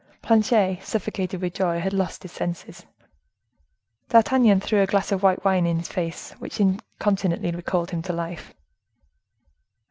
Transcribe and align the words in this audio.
Planchet, 0.23 0.79
suffocated 0.81 1.41
with 1.43 1.53
joy, 1.53 1.79
had 1.79 1.93
lost 1.93 2.23
his 2.23 2.31
senses. 2.31 2.87
D'Artagnan 4.09 4.59
threw 4.59 4.81
a 4.81 4.87
glass 4.87 5.11
of 5.11 5.21
white 5.21 5.45
wine 5.45 5.67
in 5.67 5.77
his 5.77 5.89
face, 5.89 6.31
which 6.39 6.59
incontinently 6.59 7.51
recalled 7.51 7.91
him 7.91 8.01
to 8.01 8.13
life. 8.13 8.51